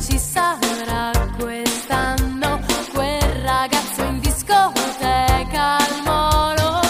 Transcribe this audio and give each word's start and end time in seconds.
ci 0.00 0.18
sarà 0.18 1.10
quest'anno 1.38 2.60
quel 2.92 3.20
ragazzo 3.42 4.02
in 4.02 4.18
discoteca 4.20 5.76
al 5.76 6.02
molo. 6.04 6.80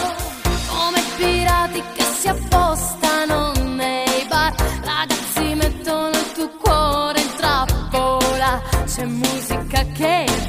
Come 0.69 1.03
pirati 1.17 1.83
che 1.95 2.03
si 2.03 2.29
appostano 2.29 3.53
nei 3.75 4.25
bar 4.29 4.55
ragazzi 4.85 5.55
mettono 5.55 6.11
il 6.11 6.33
tuo 6.33 6.51
cuore 6.63 7.21
in 7.21 7.35
trappola. 7.37 8.63
C'è 8.87 9.05
musica 9.05 9.85
che 9.93 10.40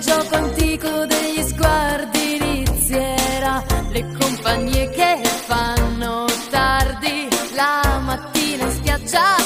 gioco 0.00 0.34
antico 0.36 1.06
degli 1.06 1.42
sguardi 1.42 2.36
inizierà, 2.36 3.62
le 3.90 4.06
compagnie 4.18 4.88
che 4.90 5.20
fanno 5.46 6.26
tardi, 6.50 7.28
la 7.54 8.00
mattina 8.04 8.64
in 8.64 8.70
spiaggia 8.70 9.41